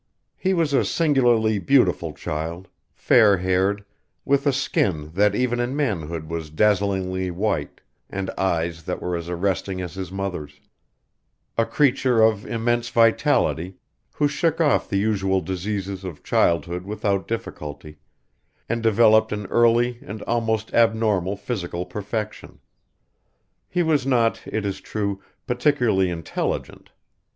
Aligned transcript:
He 0.35 0.55
was 0.55 0.73
a 0.73 0.83
singularly 0.83 1.59
beautiful 1.59 2.11
child, 2.11 2.69
fair 2.91 3.37
haired, 3.37 3.85
with 4.25 4.47
a 4.47 4.51
skin 4.51 5.11
that 5.13 5.35
even 5.35 5.59
in 5.59 5.75
manhood 5.75 6.27
was 6.27 6.49
dazzlingly 6.49 7.29
white, 7.29 7.81
and 8.09 8.31
eyes 8.31 8.81
that 8.85 8.99
were 8.99 9.15
as 9.15 9.29
arresting 9.29 9.79
as 9.79 9.93
his 9.93 10.11
mother's: 10.11 10.59
a 11.55 11.67
creature 11.67 12.19
of 12.19 12.47
immense 12.47 12.89
vitality, 12.89 13.75
who 14.13 14.27
shook 14.27 14.59
off 14.59 14.89
the 14.89 14.97
usual 14.97 15.39
diseases 15.39 16.03
of 16.03 16.23
childhood 16.23 16.83
without 16.83 17.27
difficulty, 17.27 17.99
and 18.67 18.81
developed 18.81 19.31
an 19.31 19.45
early 19.51 19.99
and 20.03 20.23
almost 20.23 20.73
abnormal 20.73 21.35
physical 21.37 21.85
perfection. 21.85 22.59
He 23.69 23.83
was 23.83 24.07
not, 24.07 24.41
it 24.47 24.65
is 24.65 24.81
true, 24.81 25.21
particularly 25.45 26.09
intelligent. 26.09 26.89